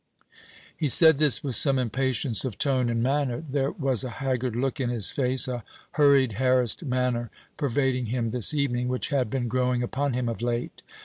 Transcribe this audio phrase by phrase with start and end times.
[0.75, 3.43] He said this with some impatience of tone and manner.
[3.47, 8.51] There was a haggard look in his face, a hurried harassed manner pervading him this
[8.51, 10.81] evening, which had been growing upon him of late.